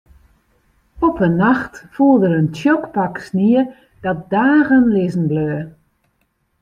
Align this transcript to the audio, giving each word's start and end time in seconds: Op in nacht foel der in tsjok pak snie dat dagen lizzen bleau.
Op 1.07 1.17
in 1.27 1.35
nacht 1.43 1.73
foel 1.93 2.17
der 2.21 2.33
in 2.39 2.49
tsjok 2.55 2.83
pak 2.95 3.15
snie 3.27 3.61
dat 4.03 4.19
dagen 4.33 4.85
lizzen 4.93 5.25
bleau. 5.31 5.57